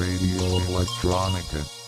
Radio 0.00 0.60
Electronica. 0.60 1.79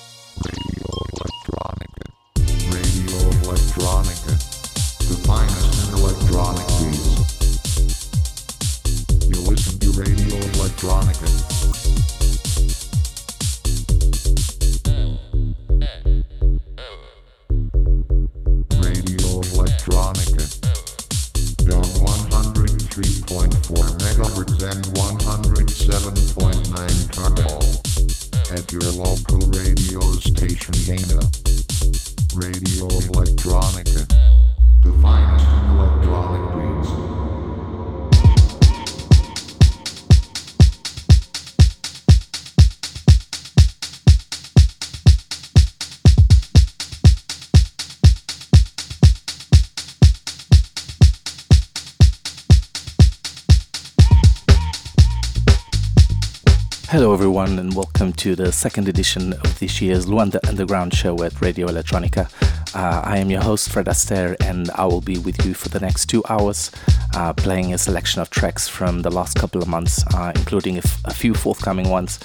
To 58.22 58.36
the 58.36 58.52
second 58.52 58.86
edition 58.86 59.32
of 59.32 59.58
this 59.58 59.82
year's 59.82 60.06
Luanda 60.06 60.38
Underground 60.48 60.94
show 60.94 61.20
at 61.24 61.40
Radio 61.40 61.66
Electronica. 61.66 62.30
Uh, 62.72 63.02
I 63.04 63.18
am 63.18 63.32
your 63.32 63.40
host, 63.40 63.68
Fred 63.70 63.88
Aster, 63.88 64.36
and 64.40 64.70
I 64.76 64.86
will 64.86 65.00
be 65.00 65.18
with 65.18 65.44
you 65.44 65.54
for 65.54 65.70
the 65.70 65.80
next 65.80 66.06
two 66.06 66.22
hours, 66.28 66.70
uh, 67.16 67.32
playing 67.32 67.74
a 67.74 67.78
selection 67.78 68.22
of 68.22 68.30
tracks 68.30 68.68
from 68.68 69.02
the 69.02 69.10
last 69.10 69.36
couple 69.36 69.60
of 69.60 69.66
months, 69.66 70.04
uh, 70.14 70.30
including 70.36 70.76
a, 70.76 70.78
f- 70.84 71.00
a 71.04 71.12
few 71.12 71.34
forthcoming 71.34 71.88
ones. 71.88 72.20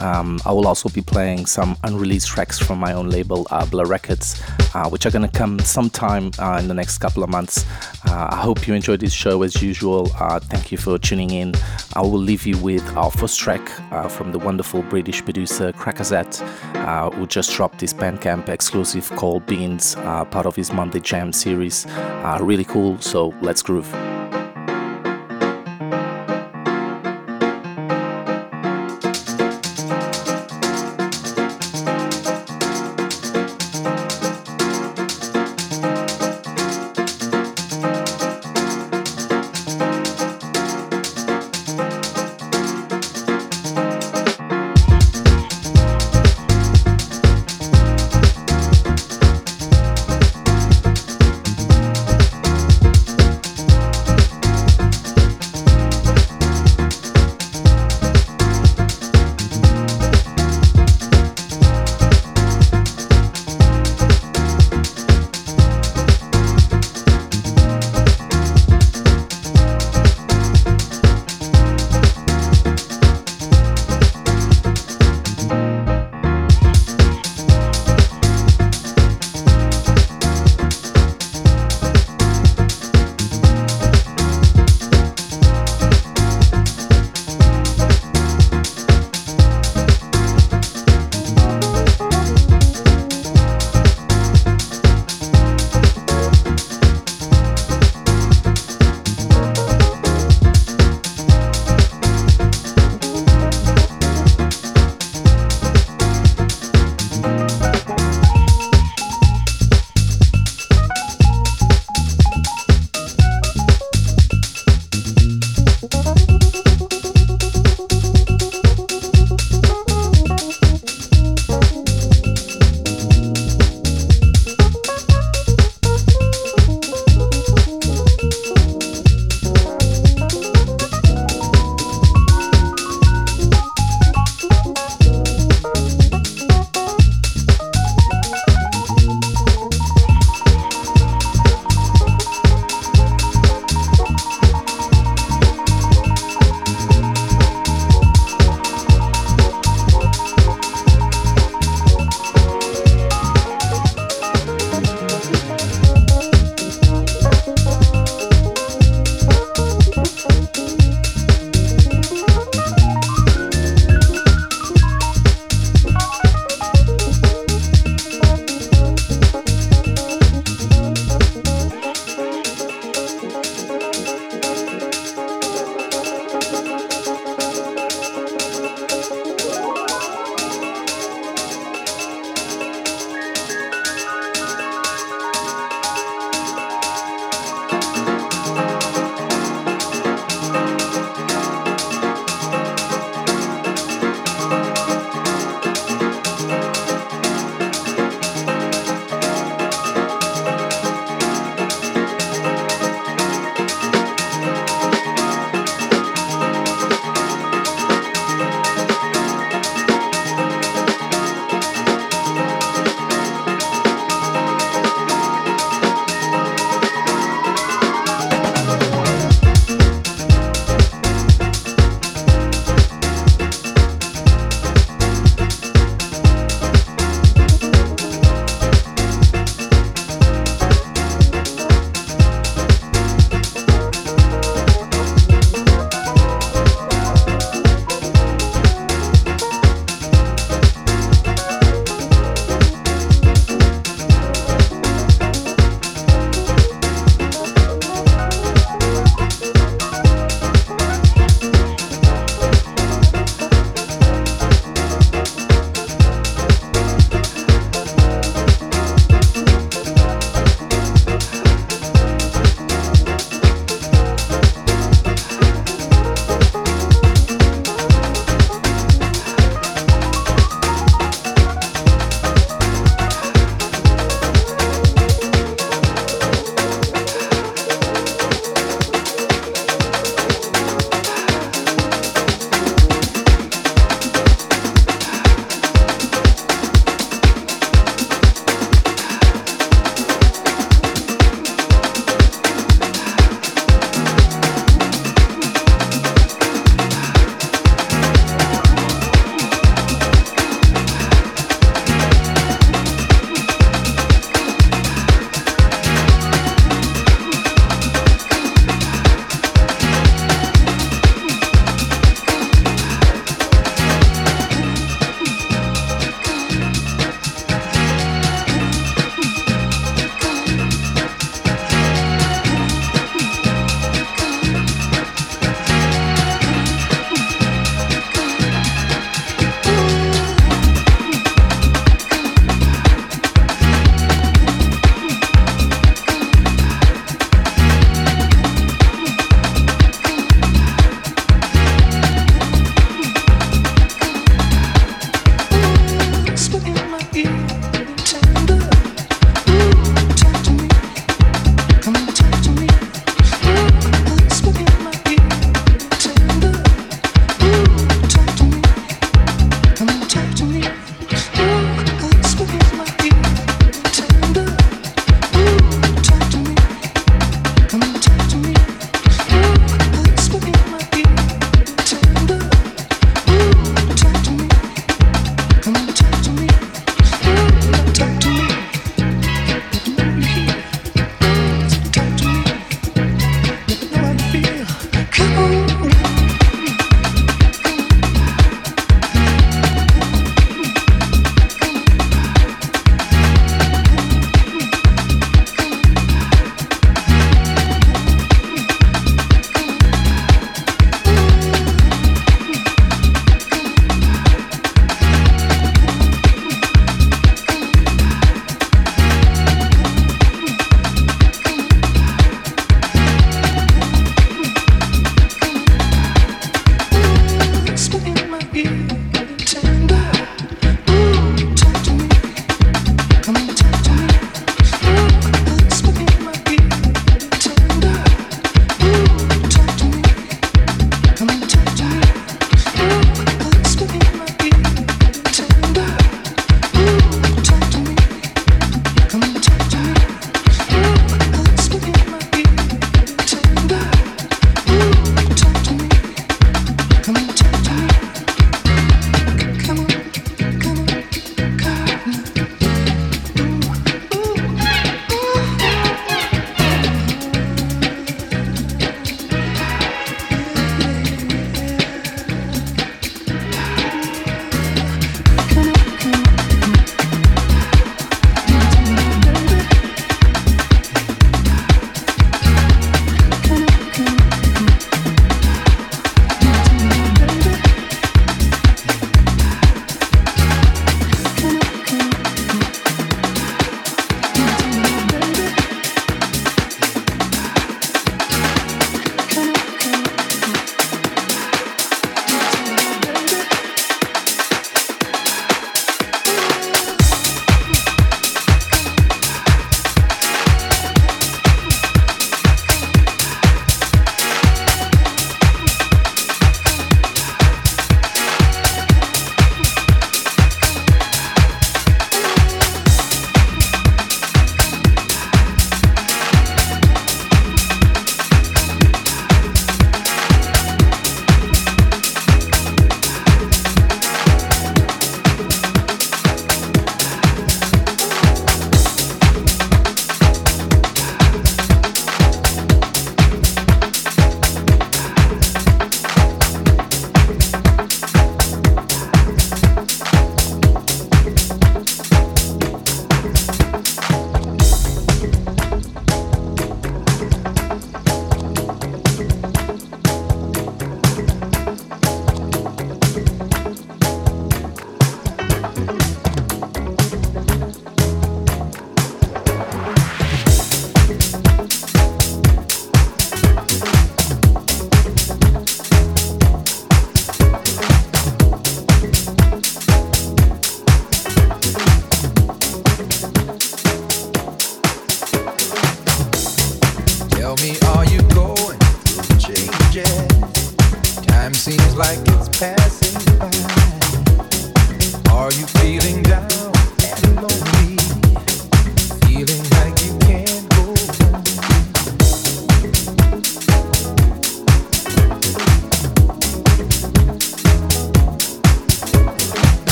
Um, 0.00 0.40
I 0.46 0.52
will 0.52 0.66
also 0.66 0.88
be 0.88 1.02
playing 1.02 1.44
some 1.44 1.76
unreleased 1.84 2.28
tracks 2.28 2.58
from 2.58 2.80
my 2.80 2.94
own 2.94 3.10
label, 3.10 3.46
uh, 3.50 3.66
Blur 3.66 3.84
Records, 3.84 4.42
uh, 4.74 4.88
which 4.88 5.04
are 5.04 5.10
going 5.10 5.28
to 5.28 5.38
come 5.38 5.58
sometime 5.60 6.30
uh, 6.38 6.56
in 6.60 6.66
the 6.66 6.74
next 6.74 6.96
couple 6.98 7.22
of 7.22 7.28
months. 7.28 7.66
Uh, 8.12 8.28
I 8.30 8.36
hope 8.36 8.68
you 8.68 8.74
enjoyed 8.74 9.00
this 9.00 9.14
show 9.14 9.42
as 9.42 9.62
usual. 9.62 10.10
Uh, 10.20 10.38
thank 10.38 10.70
you 10.70 10.76
for 10.76 10.98
tuning 10.98 11.30
in. 11.30 11.54
I 11.94 12.02
will 12.02 12.18
leave 12.18 12.44
you 12.44 12.58
with 12.58 12.86
our 12.94 13.10
first 13.10 13.40
track 13.40 13.62
uh, 13.90 14.06
from 14.06 14.32
the 14.32 14.38
wonderful 14.38 14.82
British 14.82 15.24
producer 15.24 15.72
Crackazat, 15.72 16.42
uh, 16.76 17.08
who 17.08 17.26
just 17.26 17.54
dropped 17.56 17.80
his 17.80 17.94
Bandcamp 17.94 18.50
exclusive 18.50 19.08
called 19.16 19.46
Beans, 19.46 19.96
uh, 19.96 20.26
part 20.26 20.44
of 20.44 20.54
his 20.54 20.74
Monday 20.74 21.00
Jam 21.00 21.32
series. 21.32 21.86
Uh, 21.86 22.36
really 22.42 22.64
cool, 22.64 22.98
so 23.00 23.32
let's 23.40 23.62
groove. 23.62 23.90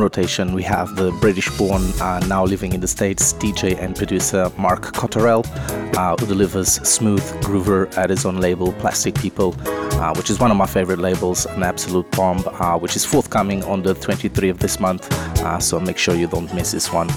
Rotation, 0.00 0.54
we 0.54 0.62
have 0.62 0.96
the 0.96 1.10
British 1.20 1.48
born, 1.56 1.82
uh, 2.00 2.20
now 2.26 2.44
living 2.44 2.72
in 2.72 2.80
the 2.80 2.88
States, 2.88 3.32
DJ 3.34 3.78
and 3.78 3.94
producer 3.94 4.50
Marc 4.56 4.92
Cotterell, 4.92 5.44
uh, 5.96 6.16
who 6.16 6.26
delivers 6.26 6.72
smooth 6.88 7.22
groover 7.42 7.94
at 7.96 8.10
his 8.10 8.24
own 8.24 8.38
label, 8.38 8.72
Plastik 8.72 9.18
People, 9.20 9.54
uh, 10.00 10.14
which 10.14 10.30
is 10.30 10.38
one 10.40 10.50
of 10.50 10.56
my 10.56 10.66
favorite 10.66 10.98
labels, 10.98 11.46
an 11.46 11.62
absolute 11.62 12.10
bomb, 12.12 12.42
uh, 12.60 12.78
which 12.78 12.96
is 12.96 13.04
forthcoming 13.04 13.62
on 13.64 13.82
the 13.82 13.94
23rd 13.94 14.50
of 14.50 14.58
this 14.58 14.80
month. 14.80 15.10
Uh, 15.42 15.58
so 15.58 15.78
make 15.78 15.98
sure 15.98 16.14
you 16.14 16.26
don't 16.26 16.52
miss 16.54 16.72
this 16.72 16.92
one. 16.92 17.08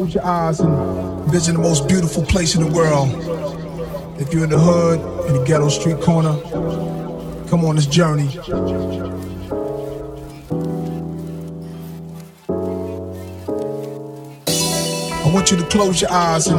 Close 0.00 0.14
your 0.14 0.24
eyes 0.24 0.60
and 0.60 1.30
vision 1.30 1.54
the 1.54 1.60
most 1.60 1.86
beautiful 1.86 2.24
place 2.24 2.54
in 2.54 2.62
the 2.62 2.72
world. 2.74 3.10
If 4.18 4.32
you're 4.32 4.44
in 4.44 4.50
the 4.50 4.58
hood, 4.58 4.98
in 5.28 5.34
the 5.34 5.44
ghetto 5.44 5.68
street 5.68 6.00
corner, 6.00 6.40
come 7.50 7.66
on 7.66 7.76
this 7.76 7.84
journey. 7.84 8.38
I 15.18 15.32
want 15.34 15.50
you 15.50 15.58
to 15.58 15.66
close 15.68 16.00
your 16.00 16.10
eyes 16.10 16.46
and 16.46 16.58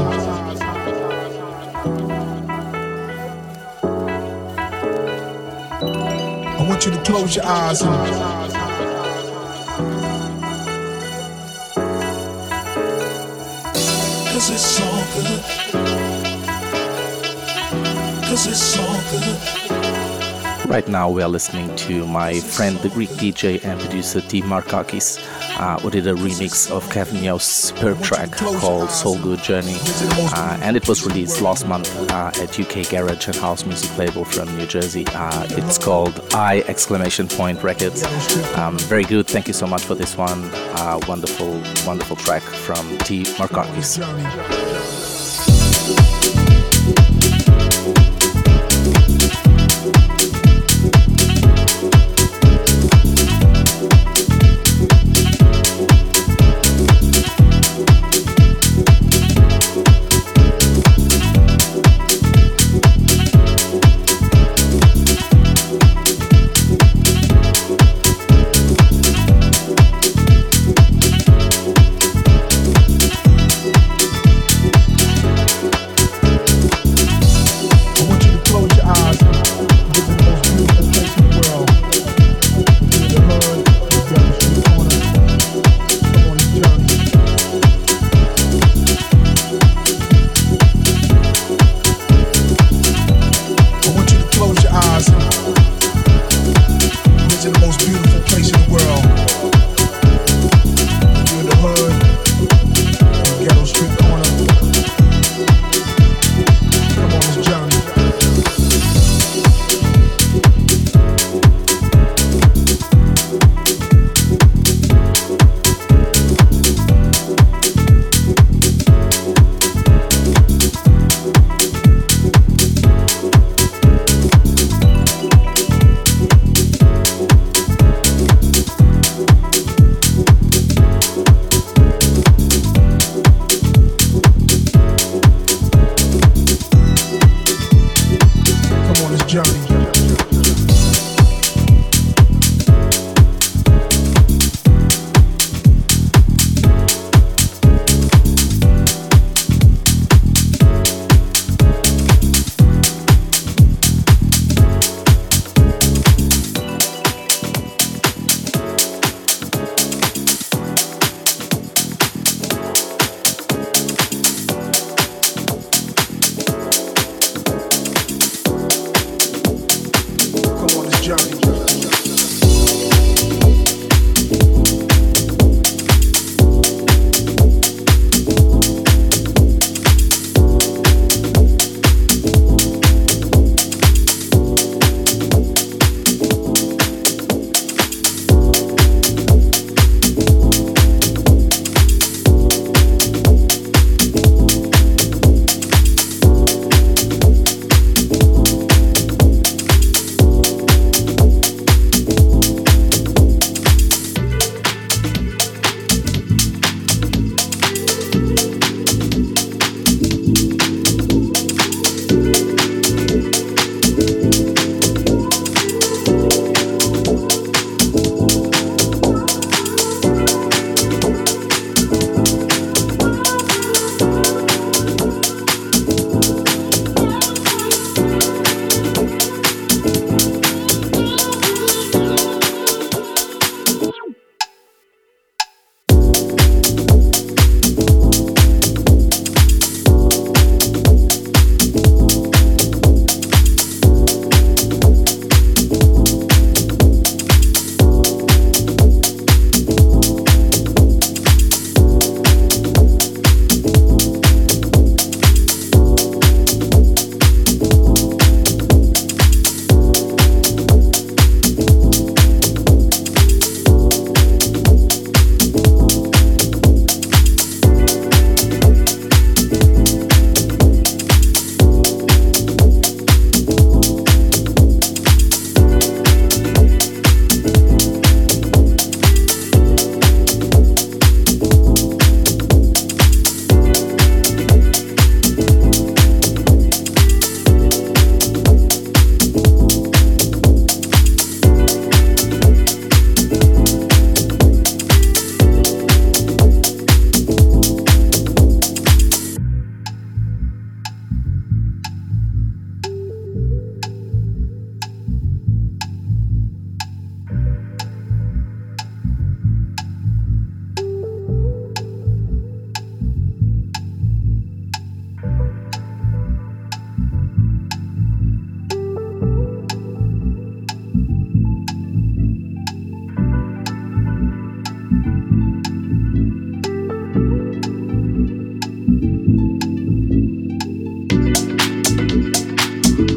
I 6.43 6.67
want 6.69 6.85
you 6.85 6.91
to 6.91 7.01
close 7.03 7.35
your 7.35 7.45
eyes 7.45 7.81
and 7.81 8.40
Right 20.71 20.87
now, 20.87 21.09
we 21.09 21.21
are 21.21 21.27
listening 21.27 21.75
to 21.87 22.07
my 22.07 22.39
friend, 22.39 22.77
the 22.77 22.87
Greek 22.87 23.09
DJ 23.09 23.61
and 23.65 23.77
producer 23.77 24.21
T. 24.21 24.41
Markakis, 24.41 25.19
uh, 25.59 25.77
who 25.79 25.89
did 25.89 26.07
a 26.07 26.13
remix 26.13 26.71
of 26.71 26.89
Kevin 26.89 27.21
Yost's 27.21 27.51
superb 27.51 28.01
track 28.01 28.31
called 28.31 28.87
Soulgood 28.87 29.43
Journey. 29.43 29.75
Uh, 30.33 30.57
and 30.61 30.77
it 30.77 30.87
was 30.87 31.05
released 31.05 31.41
last 31.41 31.67
month 31.67 31.93
uh, 32.13 32.31
at 32.35 32.57
UK 32.57 32.89
Garage 32.89 33.27
and 33.27 33.35
House 33.35 33.65
Music 33.65 33.97
label 33.97 34.23
from 34.23 34.47
New 34.57 34.65
Jersey. 34.65 35.03
Uh, 35.09 35.45
it's 35.49 35.77
called 35.77 36.17
I 36.33 36.61
exclamation 36.69 37.27
point 37.27 37.61
records. 37.63 38.03
Um, 38.55 38.79
very 38.79 39.03
good. 39.03 39.27
Thank 39.27 39.49
you 39.49 39.53
so 39.53 39.67
much 39.67 39.83
for 39.83 39.95
this 39.95 40.15
one. 40.15 40.49
Uh, 40.53 41.01
wonderful, 41.05 41.61
wonderful 41.85 42.15
track 42.15 42.43
from 42.43 42.97
T. 42.99 43.23
Markakis. 43.23 44.60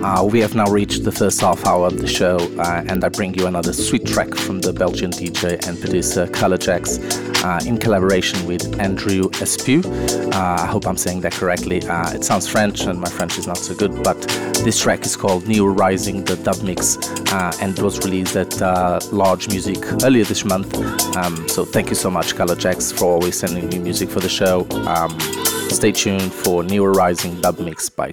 Uh, 0.05 0.23
we 0.23 0.39
have 0.39 0.55
now 0.55 0.67
reached 0.67 1.03
the 1.03 1.11
first 1.11 1.41
half 1.41 1.65
hour 1.65 1.87
of 1.87 1.97
the 1.97 2.07
show, 2.07 2.37
uh, 2.59 2.85
and 2.87 3.03
I 3.03 3.09
bring 3.09 3.33
you 3.33 3.47
another 3.47 3.73
sweet 3.73 4.05
track 4.05 4.35
from 4.35 4.61
the 4.61 4.71
Belgian 4.71 5.11
DJ 5.11 5.67
and 5.67 5.81
producer 5.81 6.27
ColorJaxx 6.27 7.43
uh, 7.43 7.67
in 7.67 7.79
collaboration 7.79 8.47
with 8.47 8.79
Andrew 8.79 9.31
Espeut. 9.41 9.87
Uh, 9.87 10.57
I 10.61 10.67
hope 10.67 10.87
I'm 10.87 10.99
saying 10.99 11.23
that 11.23 11.33
correctly. 11.33 11.83
Uh, 11.89 12.13
it 12.13 12.23
sounds 12.23 12.47
French, 12.47 12.83
and 12.83 13.01
my 13.01 13.09
French 13.09 13.39
is 13.39 13.47
not 13.47 13.57
so 13.57 13.75
good, 13.75 14.03
but 14.05 14.21
this 14.63 14.79
track 14.79 15.07
is 15.07 15.17
called 15.17 15.49
New 15.49 15.67
Arising, 15.67 16.25
the 16.25 16.37
dub 16.37 16.63
mix, 16.63 16.99
uh, 17.33 17.53
and 17.63 17.79
was 17.79 17.99
released 18.05 18.37
at 18.37 18.61
Large 19.11 19.49
Music 19.49 19.79
earlier 20.05 20.25
this 20.25 20.45
month. 20.45 20.77
Um, 21.17 21.49
so 21.49 21.65
thank 21.65 21.89
you 21.89 21.97
so 21.97 22.11
much, 22.11 22.35
ColorJaxx, 22.35 22.99
for 22.99 23.07
always 23.07 23.39
sending 23.39 23.71
me 23.71 23.79
music 23.79 24.11
for 24.11 24.21
the 24.21 24.29
show. 24.29 24.67
Um, 24.87 25.19
stay 25.71 25.93
tuned 25.93 26.31
for 26.31 26.63
New 26.63 26.85
Arising 26.85 27.41
dub 27.41 27.59
mix 27.59 27.89
by 27.89 28.13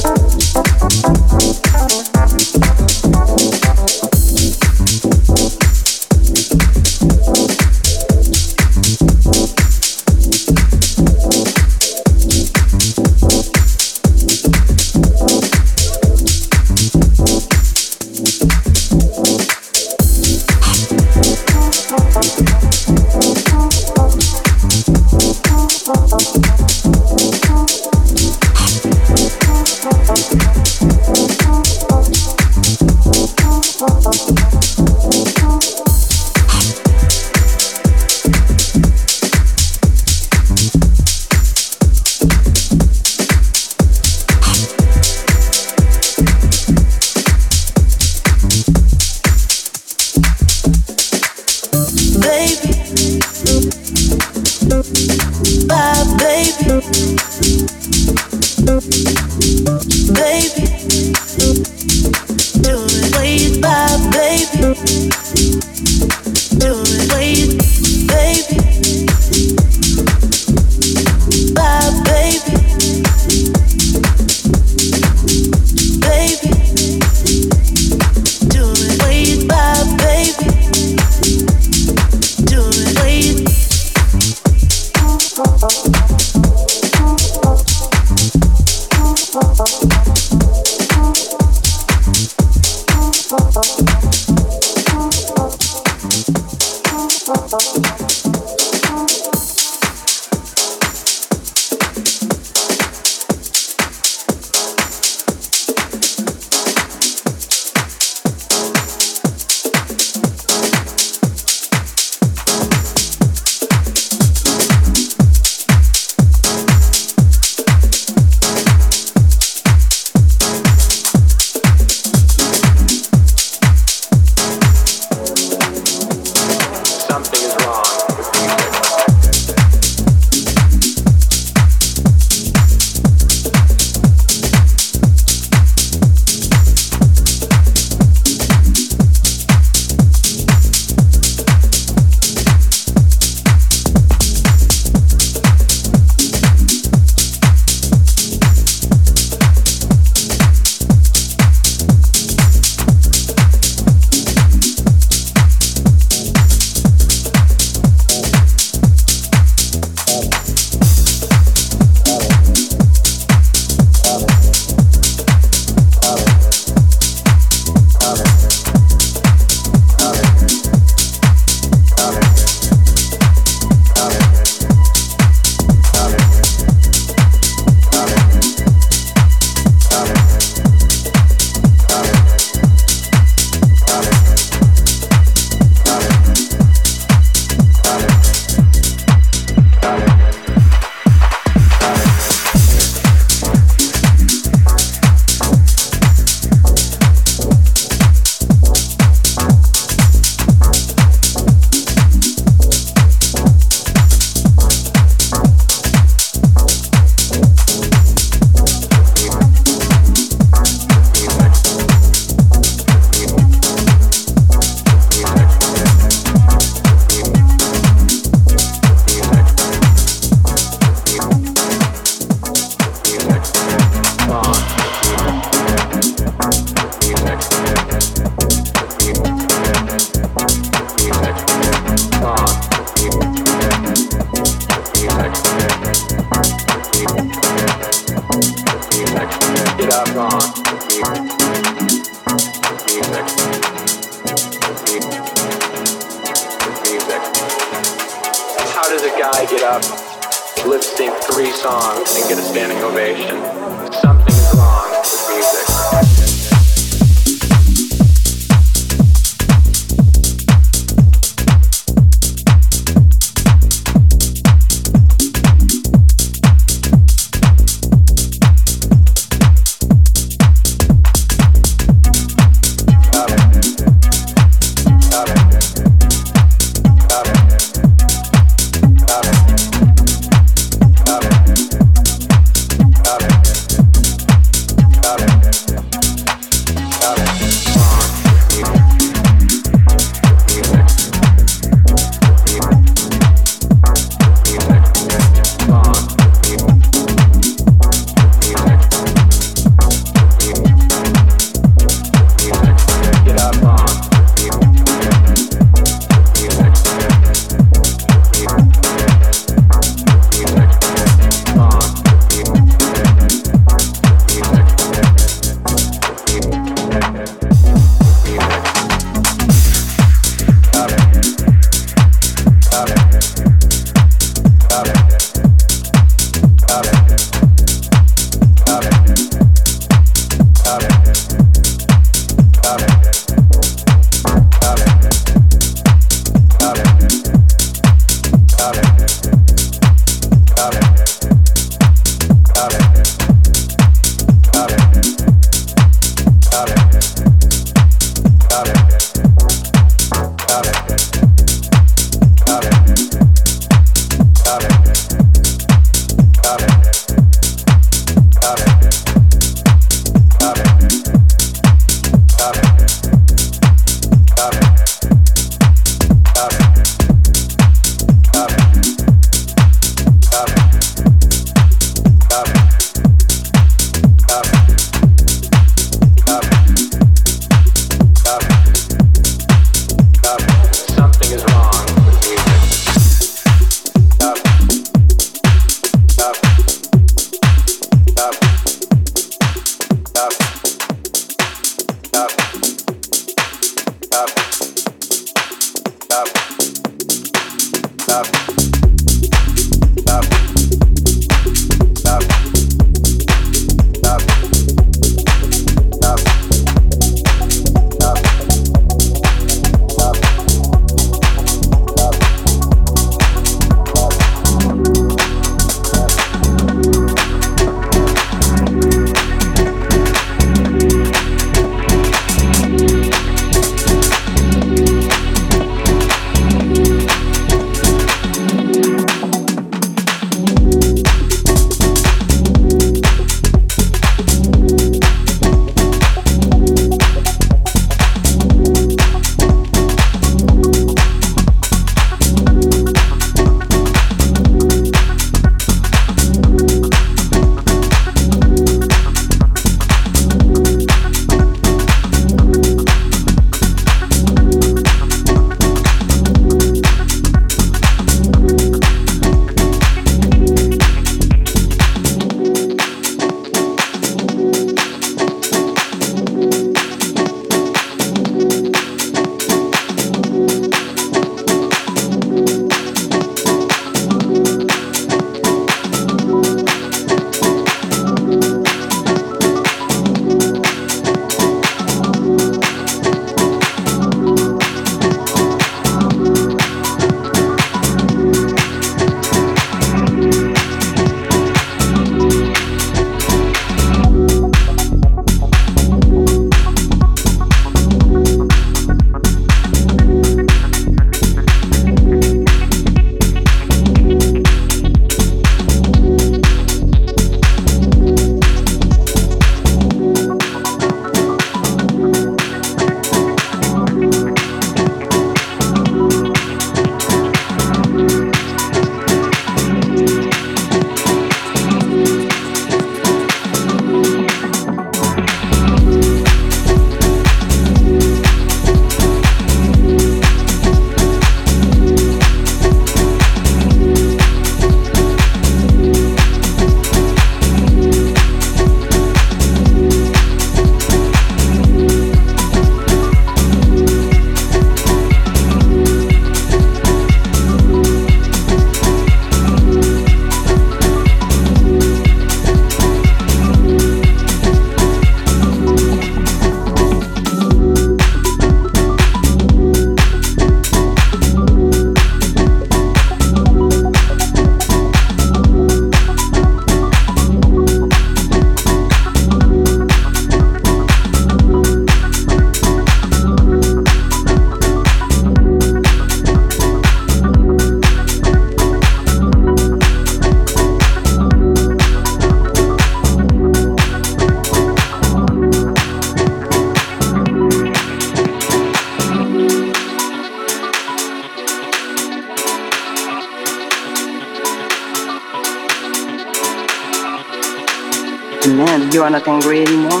ColorJaxx. 599.04 599.10
not 599.10 599.28
angry 599.28 599.60
anymore? 599.62 600.00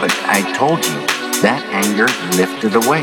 but 0.00 0.12
I 0.24 0.52
told 0.56 0.84
you, 0.84 1.06
that 1.42 1.62
anger 1.70 2.06
lifted 2.36 2.74
away 2.74 3.02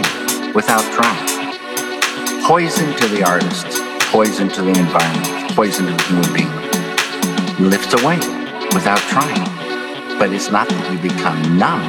without 0.54 0.84
trying. 0.92 2.44
Poison 2.46 2.94
to 2.96 3.08
the 3.08 3.24
artist, 3.24 3.66
poison 4.12 4.50
to 4.50 4.62
the 4.62 4.70
environment, 4.70 5.56
poison 5.56 5.86
to 5.86 5.94
the 5.94 6.04
human 6.04 6.34
being. 6.34 7.70
Lifts 7.70 7.94
away 7.94 8.18
without 8.74 9.00
trying. 9.10 9.44
But 10.20 10.32
it's 10.32 10.50
not 10.52 10.68
that 10.68 10.92
you 10.92 11.00
become 11.00 11.58
numb 11.58 11.82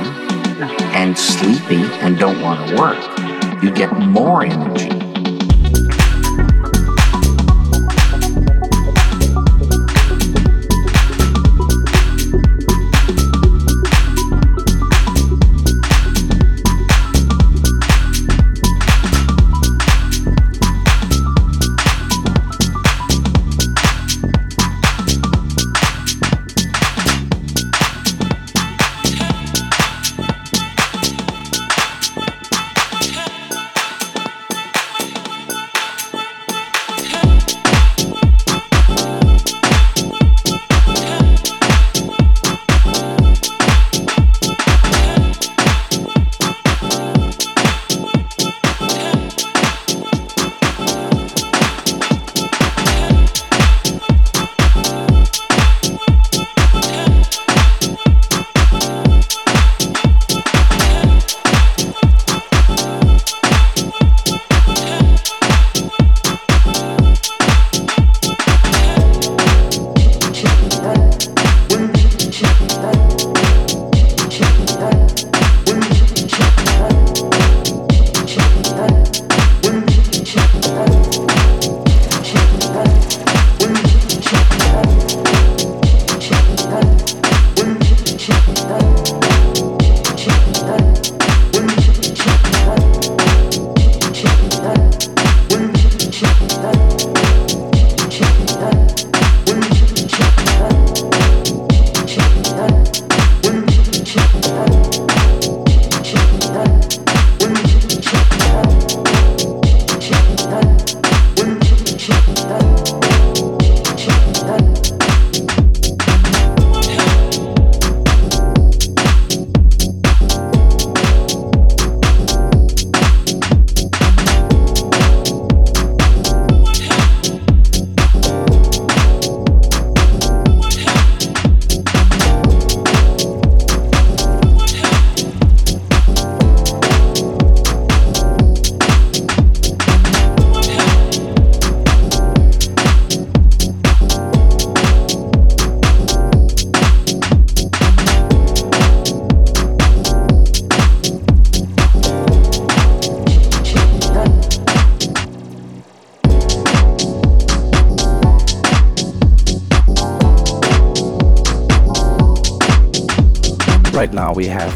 and 0.95 1.17
sleepy 1.17 1.85
and 2.01 2.19
don't 2.19 2.41
want 2.41 2.69
to 2.69 2.77
work. 2.77 3.63
You 3.63 3.71
get 3.71 3.93
more 3.93 4.45
energy. 4.45 4.96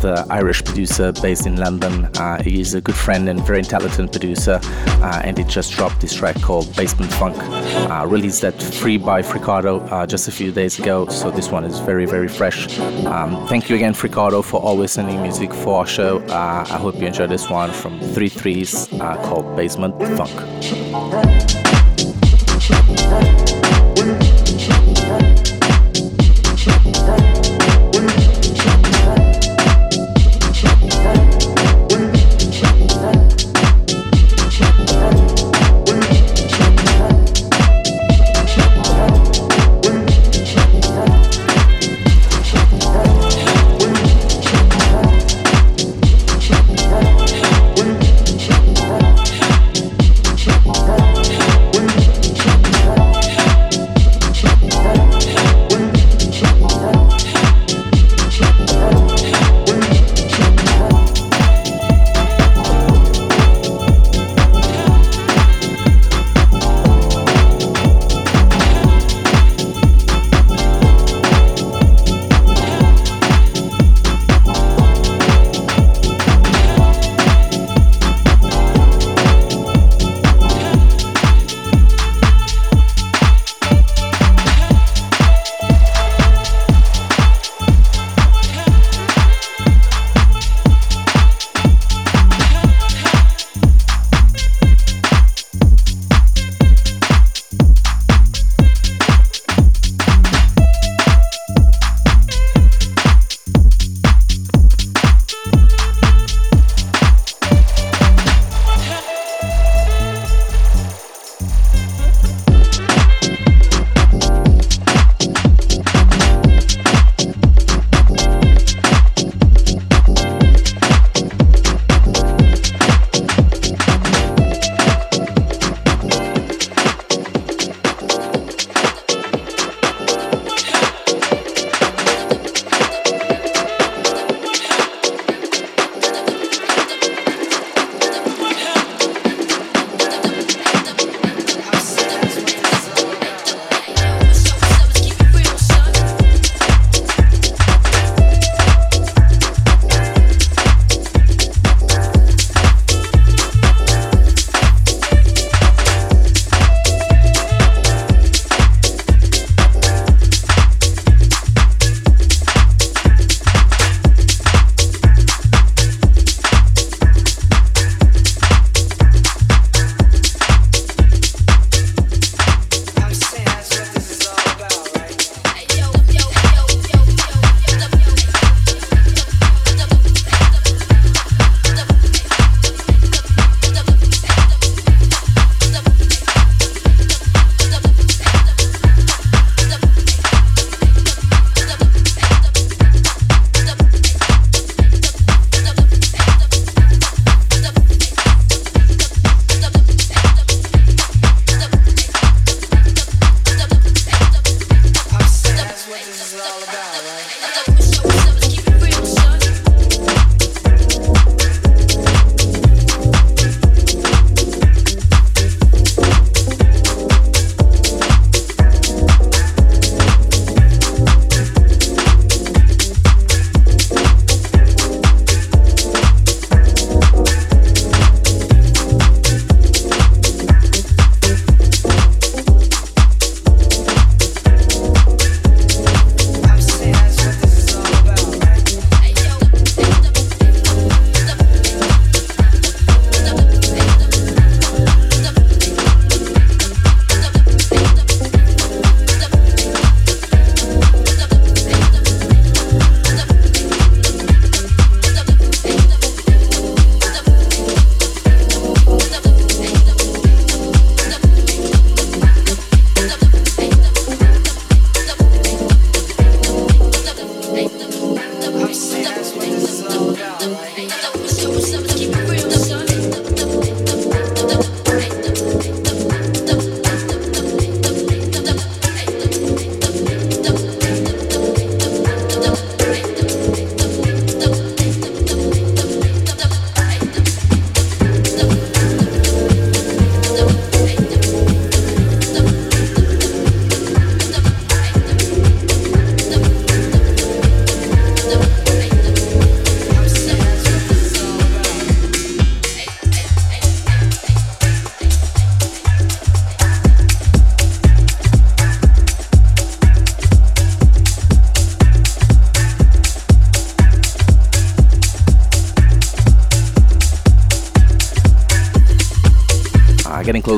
The 0.00 0.26
Irish 0.30 0.64
producer 0.64 1.12
based 1.12 1.46
in 1.46 1.56
London. 1.56 2.06
Uh, 2.16 2.42
he 2.42 2.58
is 2.60 2.72
a 2.72 2.80
good 2.80 2.94
friend 2.94 3.28
and 3.28 3.38
very 3.46 3.62
talented 3.62 4.10
producer, 4.10 4.58
uh, 4.62 5.20
and 5.22 5.36
he 5.36 5.44
just 5.44 5.72
dropped 5.72 6.00
this 6.00 6.14
track 6.14 6.40
called 6.40 6.74
Basement 6.74 7.12
Funk. 7.12 7.36
Uh, 7.38 8.06
released 8.06 8.40
that 8.40 8.62
Fri 8.62 8.96
By 8.96 9.20
Frikardo 9.20 9.86
uh, 9.92 10.06
just 10.06 10.26
a 10.26 10.32
few 10.32 10.52
days 10.52 10.78
ago, 10.78 11.06
so 11.08 11.30
this 11.30 11.50
one 11.50 11.64
is 11.64 11.78
very, 11.80 12.06
very 12.06 12.28
fresh. 12.28 12.78
Um, 13.04 13.46
thank 13.46 13.68
you 13.68 13.76
again, 13.76 13.92
Frikardo, 13.92 14.42
for 14.42 14.58
always 14.60 14.90
sending 14.90 15.20
music 15.20 15.52
for 15.52 15.80
our 15.80 15.86
show. 15.86 16.20
Uh, 16.28 16.64
I 16.70 16.78
hope 16.78 16.94
you 16.96 17.06
enjoy 17.06 17.26
this 17.26 17.50
one 17.50 17.70
from 17.70 18.00
Three 18.00 18.30
Threes 18.30 18.90
uh, 18.94 19.16
called 19.22 19.54
Basement 19.54 19.98
Funk. 20.16 20.32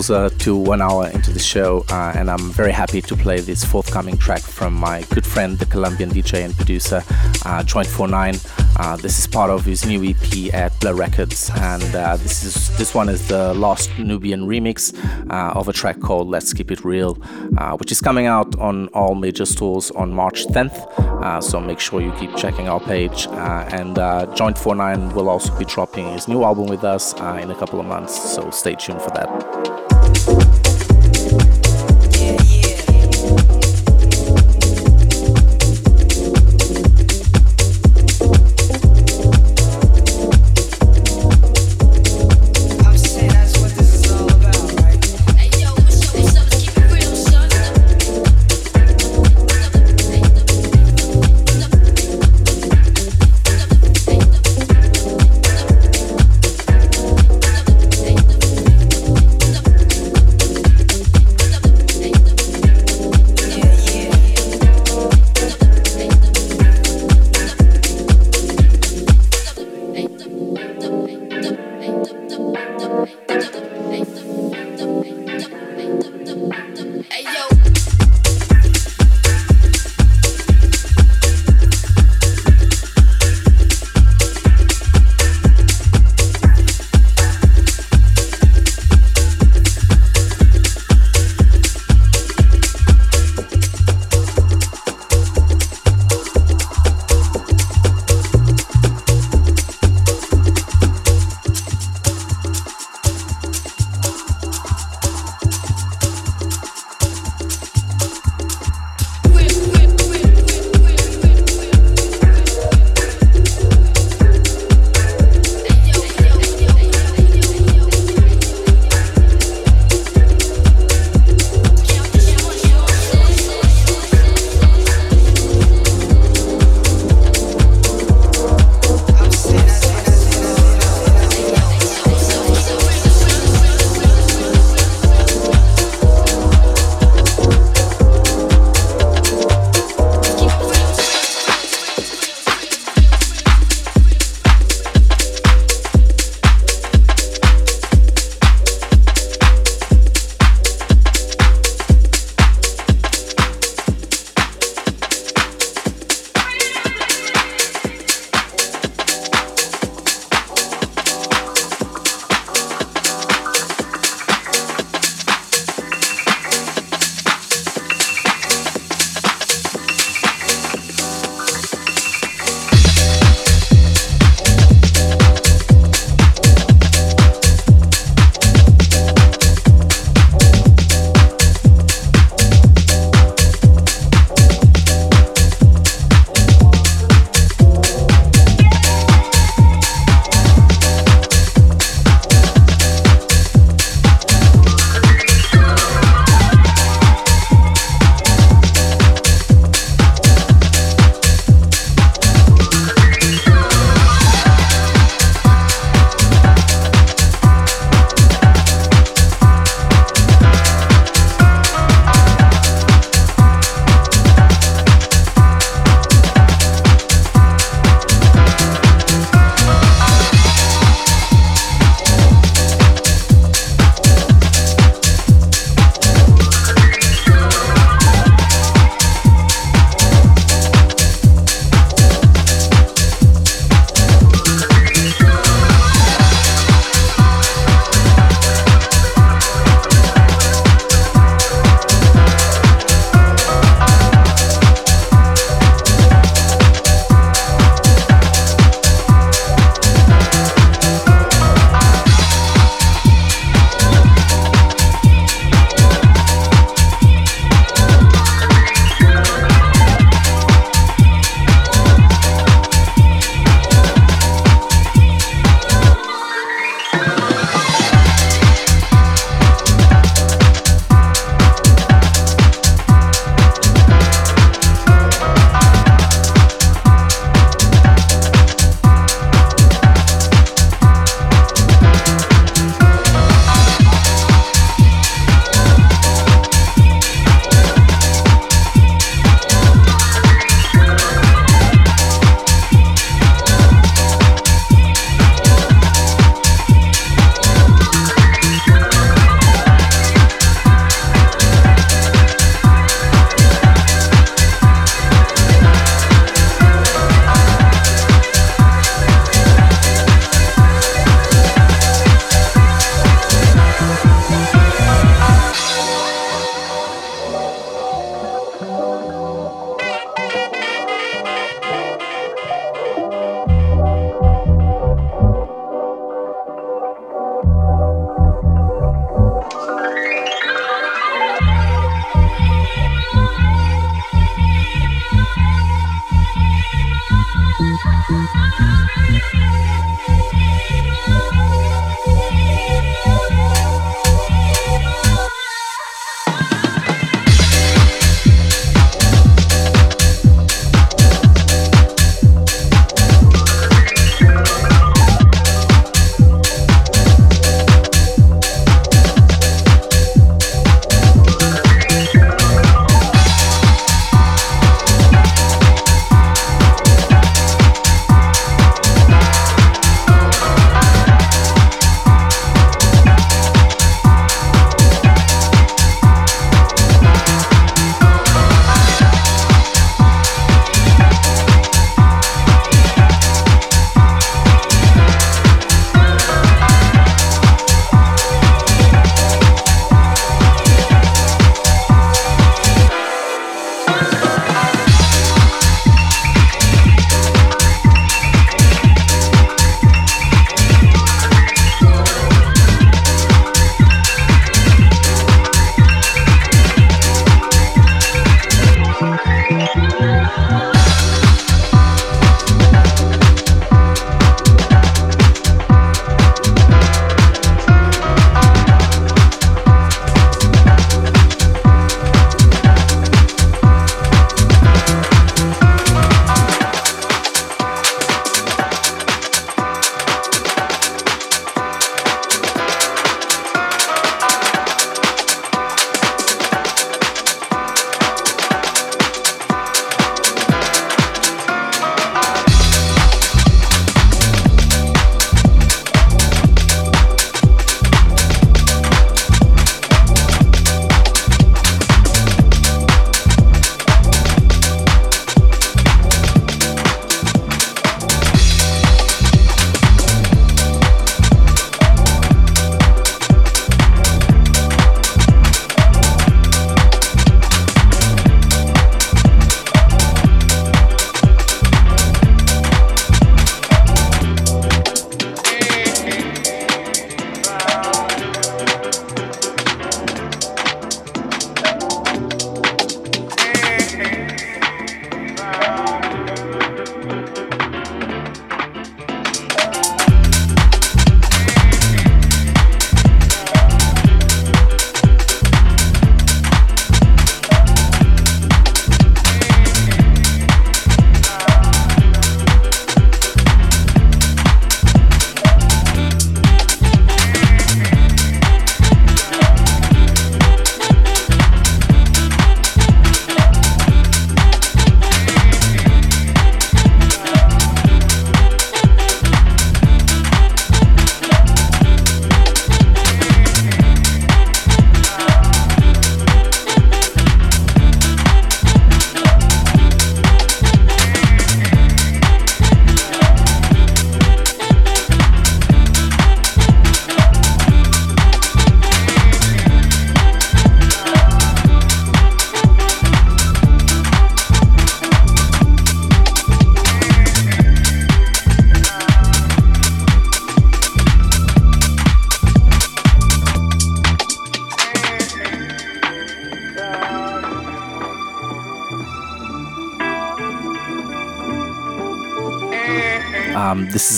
Closer 0.02 0.30
to 0.30 0.56
one 0.56 0.82
hour 0.82 1.08
into 1.10 1.30
the 1.30 1.38
show, 1.38 1.84
uh, 1.88 2.12
and 2.16 2.28
I'm 2.28 2.50
very 2.50 2.72
happy 2.72 3.00
to 3.02 3.14
play 3.14 3.38
this 3.38 3.64
forthcoming 3.64 4.18
track 4.18 4.40
from 4.40 4.74
my 4.74 5.02
good 5.10 5.24
friend, 5.24 5.56
the 5.56 5.64
Colombian 5.64 6.10
DJ 6.10 6.44
and 6.44 6.52
producer, 6.56 7.04
uh, 7.46 7.62
Joint4Nine. 7.62 8.34
Uh, 8.80 8.96
this 8.96 9.20
is 9.20 9.28
part 9.28 9.48
of 9.48 9.64
his 9.64 9.86
new 9.86 10.02
EP 10.02 10.52
at 10.52 10.72
Blur 10.80 10.94
Records, 10.94 11.52
and 11.54 11.94
uh, 11.94 12.16
this 12.16 12.42
is 12.42 12.76
this 12.78 12.96
one 12.96 13.08
is 13.08 13.28
the 13.28 13.54
Last 13.54 13.96
Nubian 13.96 14.44
remix 14.44 14.92
uh, 15.30 15.56
of 15.56 15.68
a 15.68 15.72
track 15.72 16.00
called 16.00 16.26
"Let's 16.26 16.52
Keep 16.52 16.72
It 16.72 16.84
Real," 16.84 17.16
uh, 17.56 17.76
which 17.76 17.92
is 17.92 18.00
coming 18.00 18.26
out 18.26 18.58
on 18.58 18.88
all 18.88 19.14
major 19.14 19.44
stores 19.44 19.92
on 19.92 20.12
March 20.12 20.46
10th. 20.46 20.78
Uh, 21.22 21.40
so 21.40 21.60
make 21.60 21.78
sure 21.78 22.00
you 22.00 22.10
keep 22.18 22.34
checking 22.34 22.68
our 22.68 22.80
page. 22.80 23.28
And 23.28 23.98
Joint4Nine 24.34 25.14
will 25.14 25.28
also 25.28 25.56
be 25.56 25.64
dropping 25.64 26.12
his 26.12 26.26
new 26.26 26.42
album 26.42 26.66
with 26.66 26.82
us 26.82 27.12
in 27.12 27.52
a 27.52 27.54
couple 27.54 27.78
of 27.78 27.86
months, 27.86 28.34
so 28.34 28.50
stay 28.50 28.74
tuned 28.74 29.00
for 29.00 29.10
that. 29.10 29.71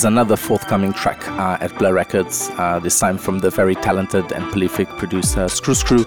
Another 0.04 0.36
forthcoming 0.36 0.92
track 0.92 1.26
uh, 1.30 1.56
at 1.62 1.76
Blur 1.78 1.94
Records, 1.94 2.50
uh, 2.58 2.78
this 2.78 2.98
time 2.98 3.16
from 3.16 3.38
the 3.38 3.48
very 3.48 3.74
talented 3.74 4.32
and 4.32 4.44
prolific 4.52 4.86
producer 4.90 5.46
Scruscru, 5.46 6.04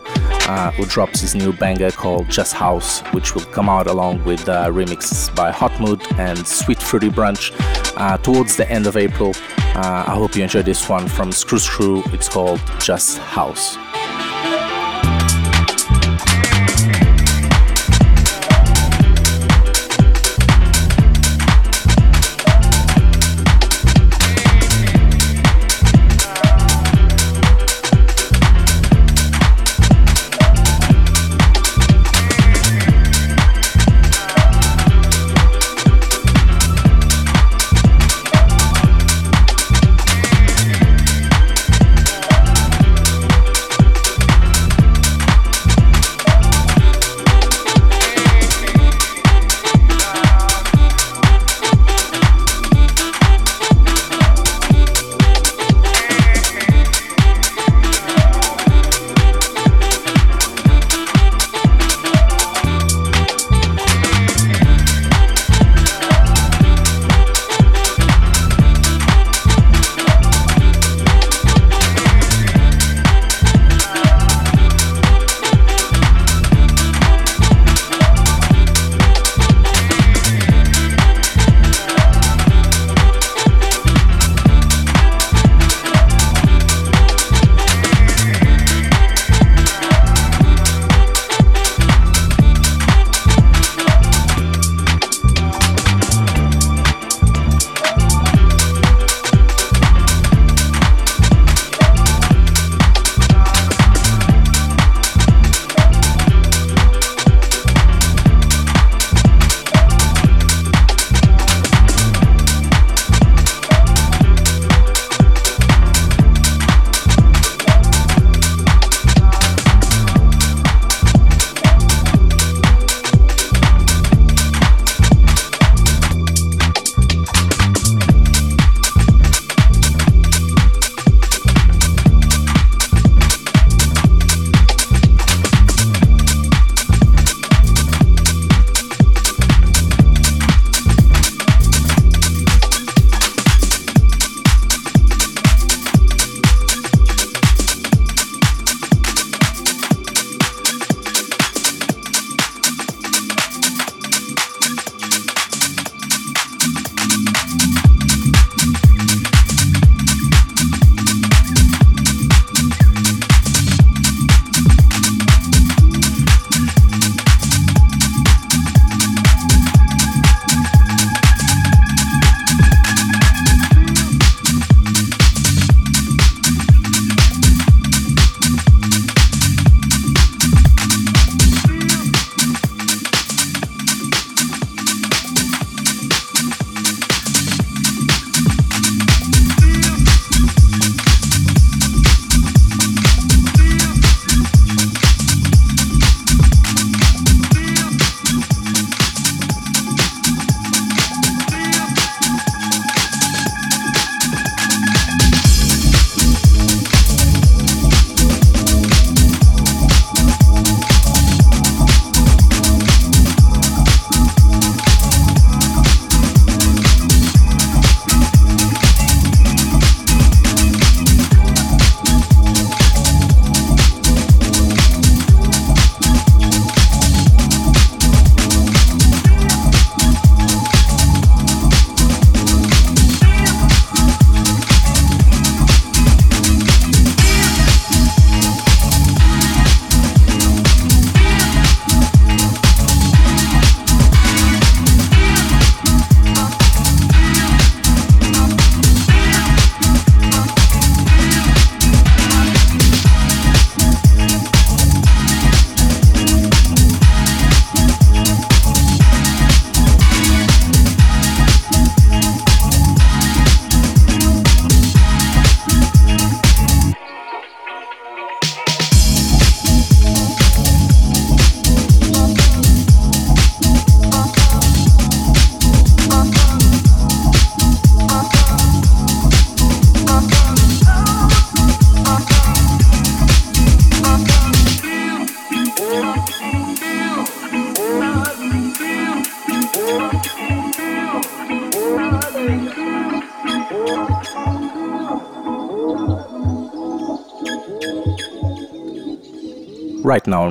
uh, 0.48 0.72
who 0.72 0.86
drops 0.86 1.22
his 1.22 1.34
new 1.34 1.52
banger 1.52 1.89
called 1.89 2.30
Just 2.30 2.54
House, 2.54 3.02
which 3.12 3.34
will 3.34 3.45
come 3.45 3.70
out 3.70 3.88
along 3.88 4.24
with 4.24 4.48
uh, 4.48 4.68
remixes 4.68 5.34
by 5.36 5.50
Hot 5.50 5.72
Mood 5.82 6.02
and 6.20 6.45
Sweet 6.45 6.80
Fruity 6.80 7.10
Brunch 7.10 7.52
uh, 7.98 8.18
towards 8.20 8.56
the 8.56 8.70
end 8.72 8.86
of 8.86 8.98
April. 8.98 9.34
Uh, 9.76 10.06
I 10.08 10.14
hope 10.14 10.36
you 10.36 10.43
enjoy 10.43 10.62
this 10.62 10.88
one 10.88 11.08
from 11.08 11.32
Scruscru. 11.32 12.14
It's 12.14 12.30
called 12.30 12.62
Just 12.80 13.18
House. 13.18 13.78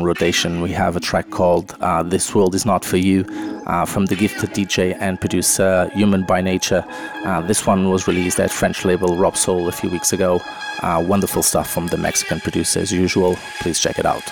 Rotation, 0.07 0.63
we 0.63 0.71
have 0.71 0.97
a 0.97 1.01
track 1.01 1.31
called 1.31 1.77
uh, 1.81 2.03
This 2.03 2.35
World 2.35 2.55
Is 2.55 2.65
Not 2.65 2.85
For 2.85 2.97
You 2.97 3.25
uh, 3.67 3.85
from 3.85 4.07
the 4.07 4.15
gifted 4.15 4.51
DJ 4.51 4.97
and 5.01 5.21
producer 5.21 5.91
Human 5.95 6.23
by 6.23 6.41
Nature. 6.41 6.85
Uh, 7.25 7.41
this 7.41 7.67
one 7.67 7.91
was 7.91 8.07
released 8.07 8.39
at 8.39 8.51
French 8.53 8.85
label 8.85 9.09
Robsoul 9.11 9.69
a 9.69 9.73
few 9.73 9.91
weeks 9.91 10.13
ago. 10.13 10.41
Uh, 10.83 11.05
wonderful 11.07 11.43
stuff 11.43 11.69
from 11.69 11.89
the 11.89 11.97
Mexican 11.97 12.41
producer 12.41 12.81
as 12.81 12.93
usual. 12.93 13.37
Please 13.61 13.81
check 13.81 13.99
it 13.99 14.07
out. 14.07 14.23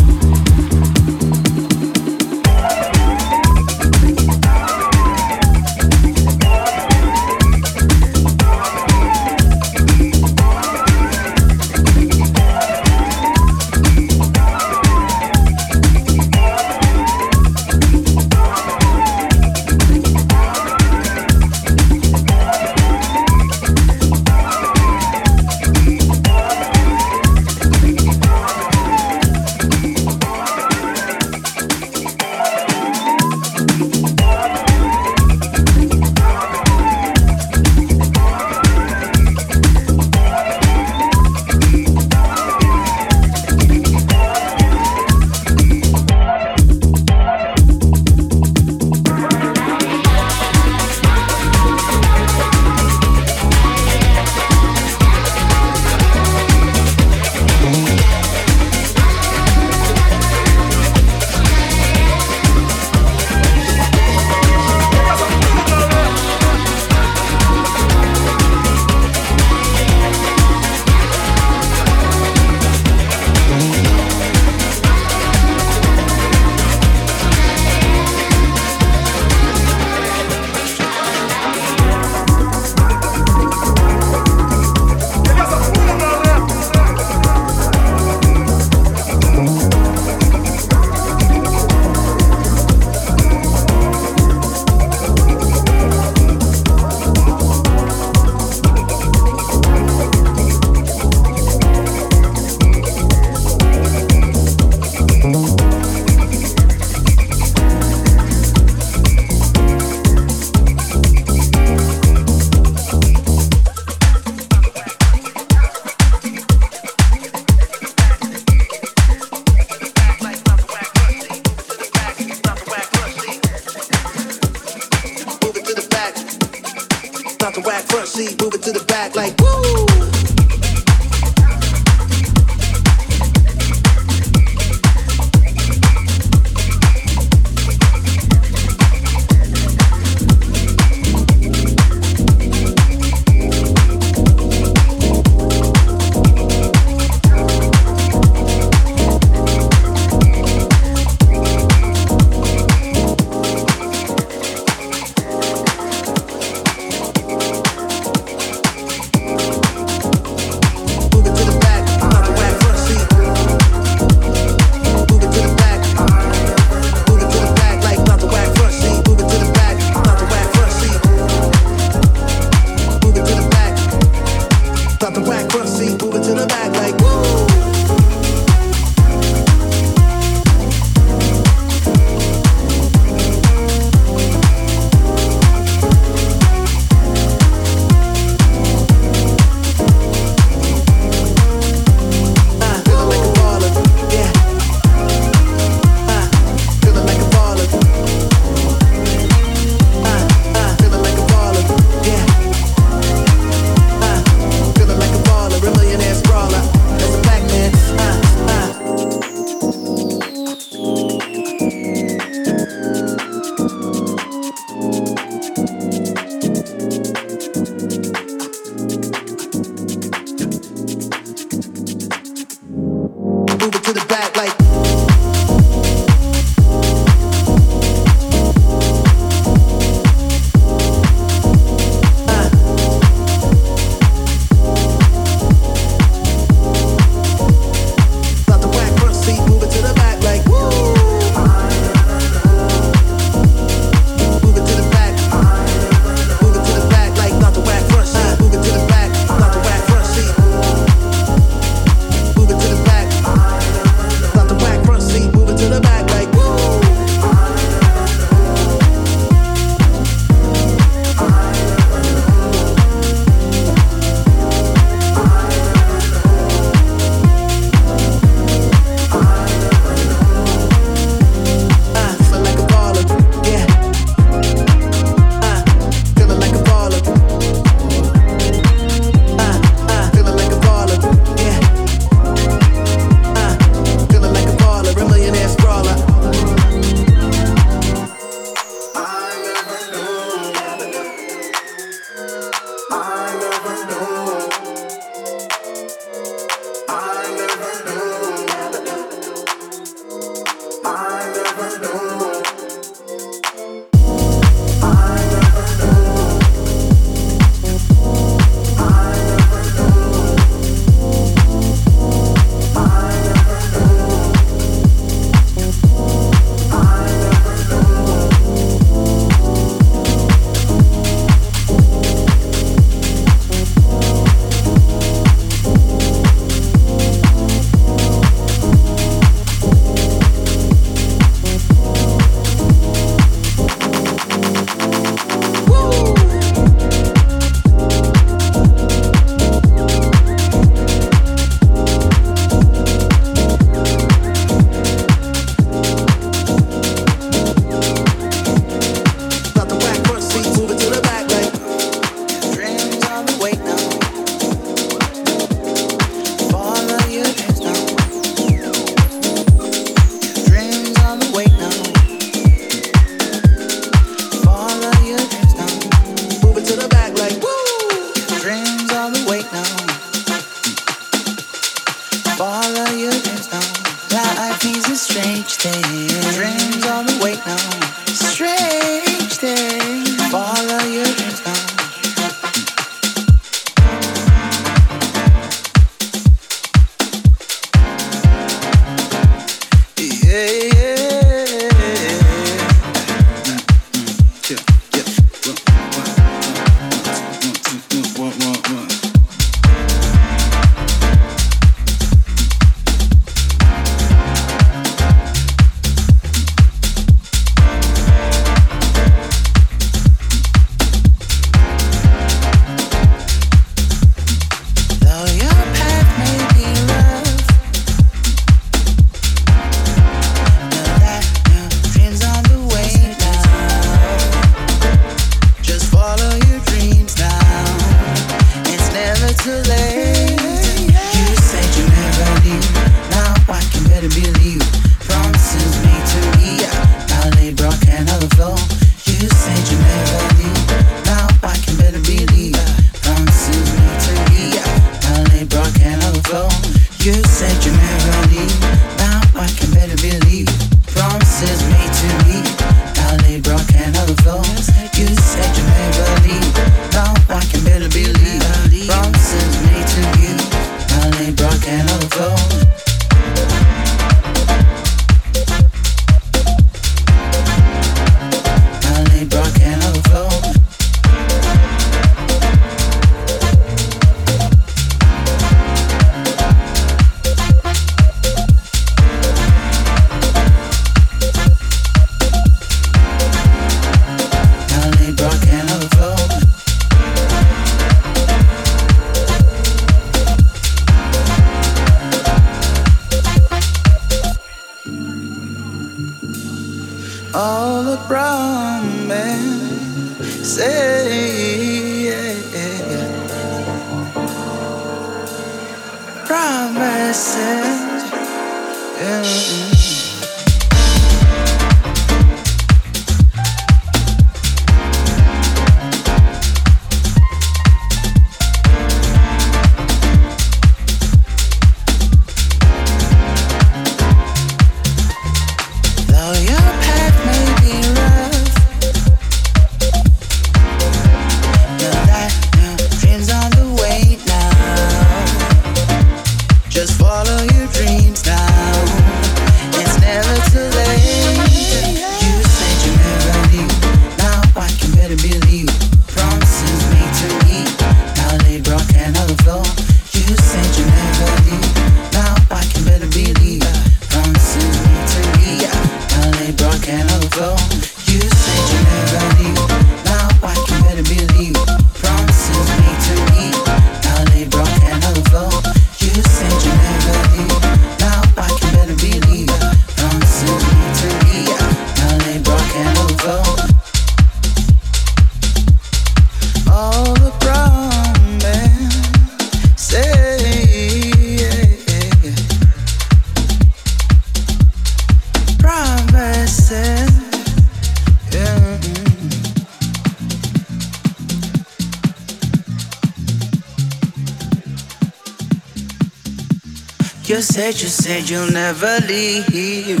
Said, 598.10 598.28
you 598.28 598.36
said 598.36 598.44
you'll 598.44 598.52
never 598.52 599.06
leave. 599.06 600.00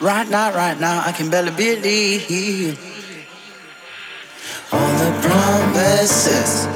Right 0.00 0.28
now, 0.28 0.52
right 0.54 0.78
now, 0.80 1.02
I 1.04 1.12
can 1.12 1.30
barely 1.30 1.50
believe 1.50 2.78
all 4.72 4.92
the 4.98 5.10
promises. 5.20 6.66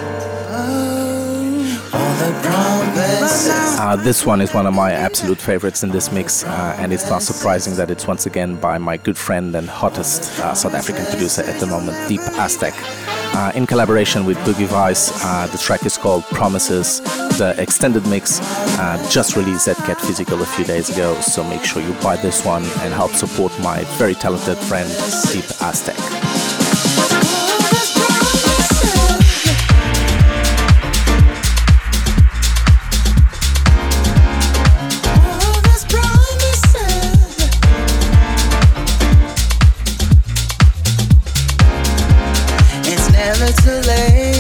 All 1.92 2.14
the 2.22 2.32
promises. 2.42 3.78
Uh, 3.80 3.96
this 3.96 4.26
one 4.26 4.40
is 4.40 4.52
one 4.52 4.66
of 4.66 4.74
my 4.74 4.92
absolute 4.92 5.38
favorites 5.38 5.82
in 5.82 5.90
this 5.90 6.12
mix, 6.12 6.44
uh, 6.44 6.76
and 6.78 6.92
it's 6.92 7.08
not 7.08 7.22
surprising 7.22 7.74
that 7.76 7.90
it's 7.90 8.06
once 8.06 8.26
again 8.26 8.56
by 8.56 8.78
my 8.78 8.96
good 8.96 9.16
friend 9.16 9.56
and 9.56 9.68
hottest 9.68 10.38
uh, 10.40 10.54
South 10.54 10.74
African 10.74 11.04
producer 11.06 11.42
at 11.42 11.58
the 11.60 11.66
moment, 11.66 11.96
Deep 12.08 12.20
Aztec 12.38 12.74
uh, 13.34 13.52
in 13.54 13.66
collaboration 13.66 14.24
with 14.24 14.36
Boogie 14.38 14.66
Vice. 14.66 15.10
Uh, 15.24 15.46
the 15.48 15.58
track 15.58 15.84
is 15.84 15.96
called 15.96 16.24
Promises 16.24 17.00
the 17.38 17.54
extended 17.60 18.06
mix 18.06 18.40
uh, 18.78 19.08
just 19.10 19.36
released 19.36 19.66
at 19.68 19.76
Get 19.86 20.00
Physical 20.00 20.42
a 20.42 20.46
few 20.46 20.64
days 20.64 20.90
ago, 20.90 21.20
so 21.20 21.42
make 21.44 21.64
sure 21.64 21.82
you 21.82 21.92
buy 21.94 22.16
this 22.16 22.44
one 22.44 22.62
and 22.62 22.92
help 22.92 23.12
support 23.12 23.52
my 23.60 23.84
very 23.98 24.14
talented 24.14 24.58
friend 24.58 24.88
Deep 25.32 25.44
Aztec. 25.62 25.96
too 43.62 43.80
late 43.86 44.33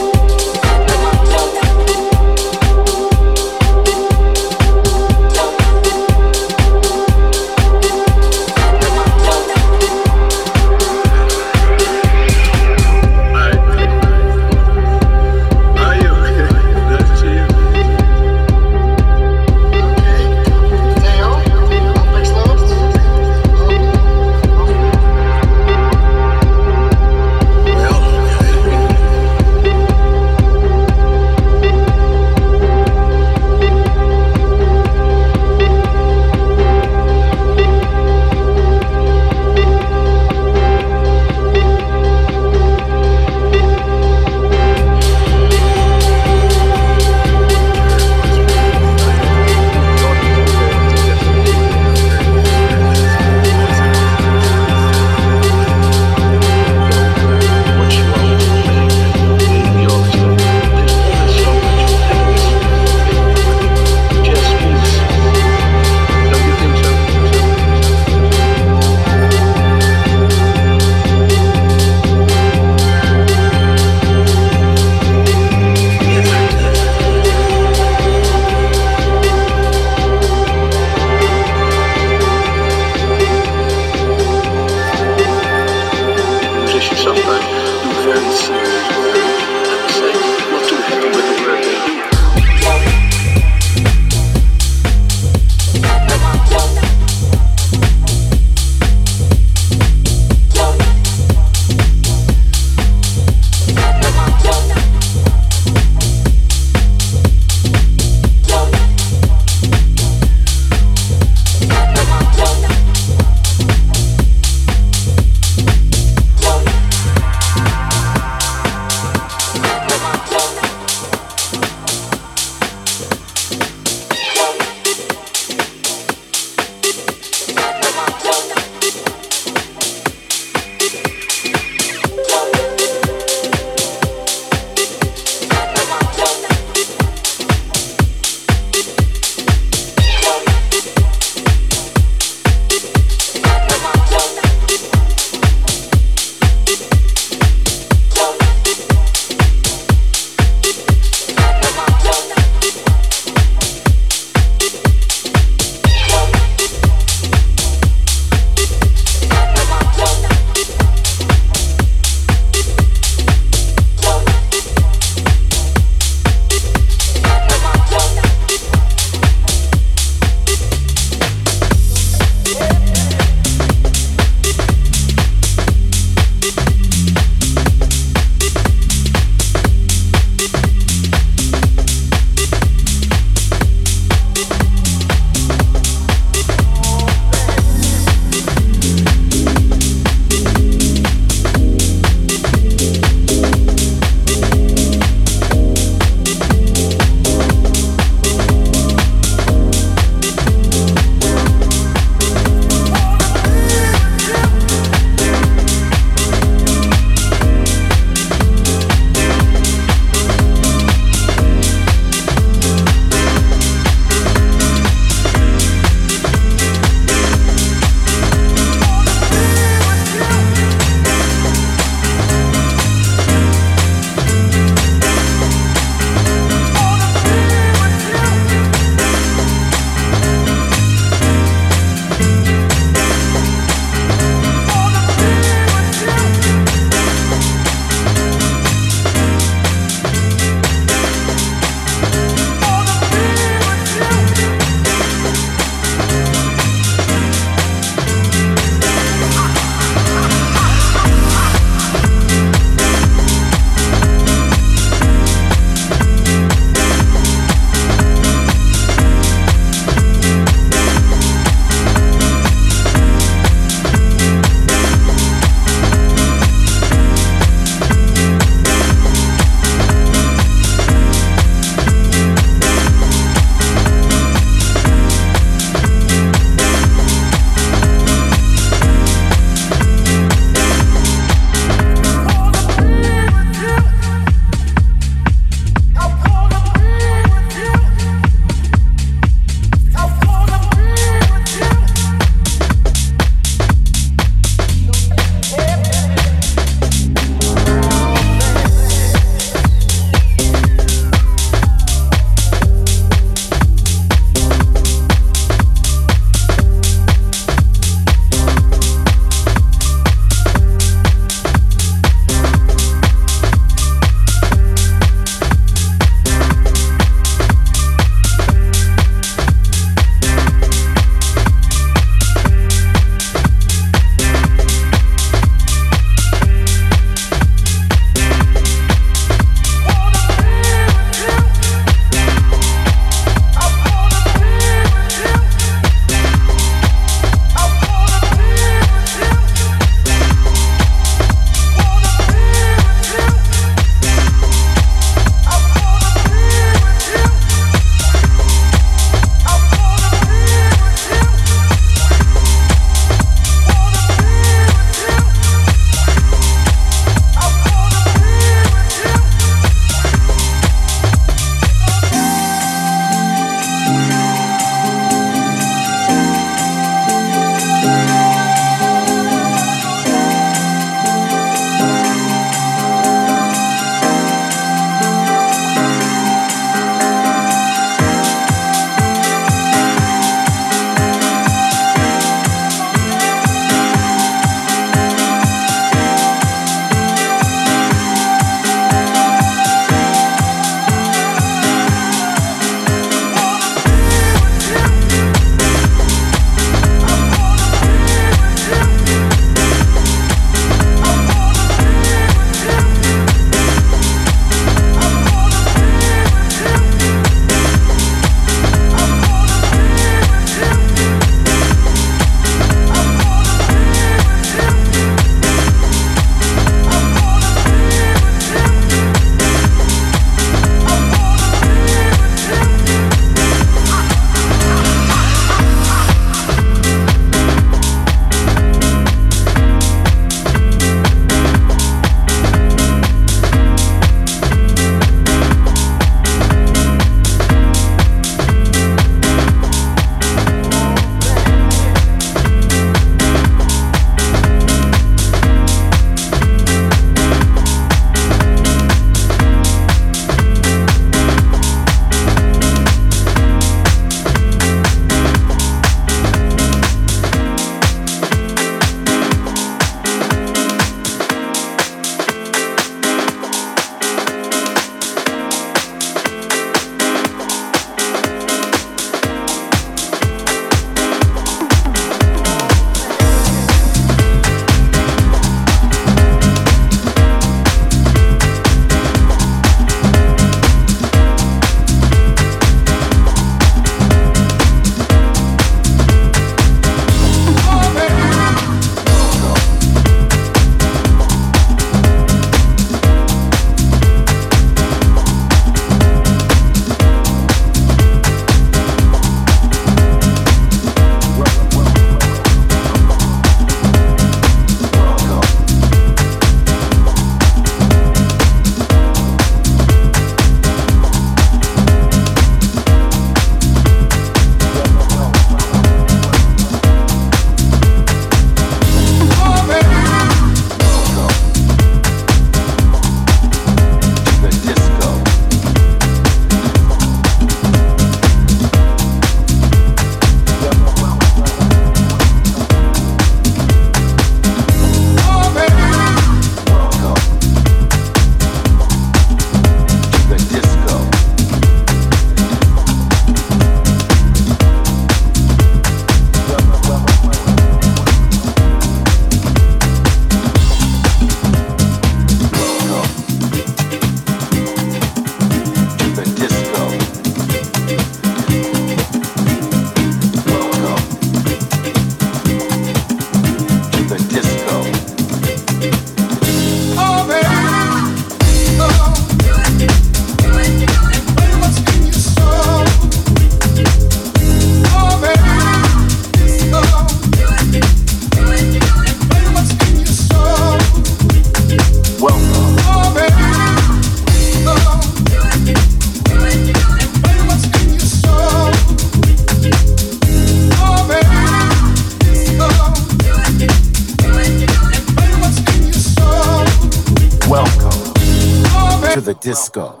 disco. 599.51 600.00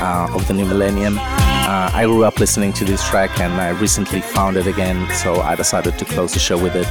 Uh, 0.00 0.28
of 0.34 0.46
the 0.48 0.54
new 0.54 0.66
millennium. 0.66 1.16
Uh, 1.18 1.90
I 1.94 2.04
grew 2.04 2.24
up 2.24 2.38
listening 2.38 2.74
to 2.74 2.84
this 2.84 3.02
track 3.08 3.40
and 3.40 3.54
I 3.54 3.70
recently 3.70 4.20
found 4.20 4.58
it 4.58 4.66
again, 4.66 5.10
so 5.14 5.40
I 5.40 5.54
decided 5.54 5.98
to 5.98 6.04
close 6.04 6.34
the 6.34 6.38
show 6.38 6.62
with 6.62 6.76
it. 6.76 6.86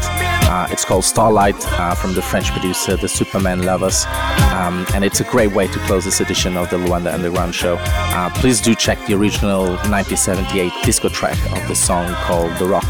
Uh, 0.49 0.67
it's 0.71 0.83
called 0.83 1.03
Starlight 1.03 1.55
uh, 1.73 1.93
from 1.93 2.15
the 2.15 2.23
French 2.23 2.49
producer, 2.51 2.95
the 2.95 3.07
Supermen 3.07 3.63
Lovers, 3.63 4.05
um, 4.51 4.87
and 4.95 5.03
it's 5.03 5.19
a 5.19 5.25
great 5.25 5.51
way 5.51 5.67
to 5.67 5.79
close 5.79 6.05
this 6.05 6.21
edition 6.21 6.57
of 6.57 6.69
the 6.71 6.77
Luanda 6.77 7.13
Underground 7.13 7.53
show. 7.53 7.75
Uh, 7.79 8.31
please 8.31 8.59
do 8.61 8.73
check 8.73 8.97
the 9.05 9.13
original 9.13 9.67
1978 9.91 10.71
disco 10.83 11.09
track 11.09 11.37
of 11.51 11.67
the 11.67 11.75
song 11.75 12.11
called 12.25 12.57
The 12.57 12.65
Rock 12.65 12.87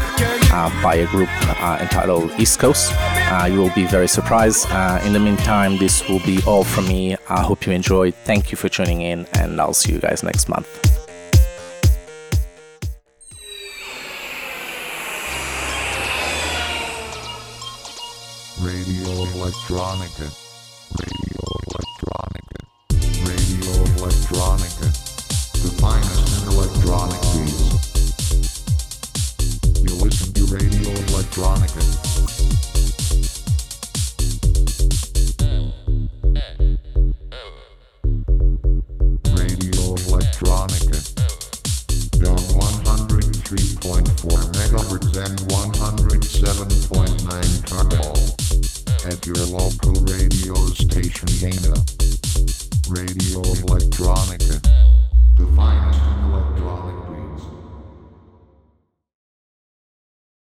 by 0.82 0.94
a 0.94 1.06
group 1.06 1.28
entitled 1.82 2.30
East 2.38 2.60
Coast. 2.60 2.92
you 3.50 3.58
will 3.58 3.74
be 3.74 3.84
very 3.84 4.08
surprised. 4.08 4.66
in 5.04 5.12
the 5.12 5.20
meantime, 5.20 5.76
this 5.76 6.08
will 6.08 6.20
be 6.20 6.38
all 6.46 6.64
from 6.64 6.88
me. 6.88 7.16
I 7.34 7.42
hope 7.42 7.66
you 7.66 7.72
enjoyed. 7.72 8.14
Thank 8.24 8.52
you 8.52 8.56
for 8.56 8.68
tuning 8.68 9.02
in, 9.02 9.26
and 9.32 9.60
I'll 9.60 9.74
see 9.74 9.92
you 9.92 9.98
guys 9.98 10.22
next 10.22 10.48
month. 10.48 10.68
Radio 18.62 19.24
Electronica. 19.34 20.43